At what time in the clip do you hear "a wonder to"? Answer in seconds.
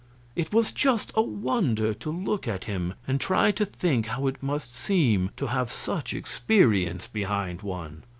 1.13-2.09